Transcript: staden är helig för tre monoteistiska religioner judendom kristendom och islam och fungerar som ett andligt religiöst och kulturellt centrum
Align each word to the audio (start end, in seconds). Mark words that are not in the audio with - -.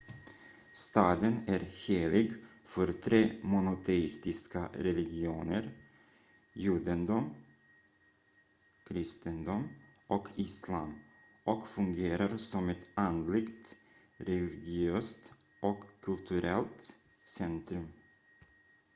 staden 0.71 1.43
är 1.47 1.59
helig 1.59 2.31
för 2.65 2.91
tre 2.93 3.29
monoteistiska 3.43 4.69
religioner 4.73 5.69
judendom 6.53 7.35
kristendom 8.87 9.67
och 10.07 10.27
islam 10.35 10.99
och 11.45 11.67
fungerar 11.67 12.37
som 12.37 12.69
ett 12.69 12.87
andligt 12.95 13.75
religiöst 14.19 15.33
och 15.61 15.83
kulturellt 16.03 16.97
centrum 17.37 17.87